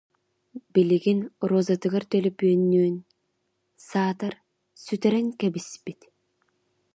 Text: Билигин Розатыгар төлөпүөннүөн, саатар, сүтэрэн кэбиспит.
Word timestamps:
Билигин 0.75 1.19
Розатыгар 1.51 2.05
төлөпүөннүөн, 2.13 2.95
саатар, 3.89 4.33
сүтэрэн 4.85 5.27
кэбиспит. 5.39 6.01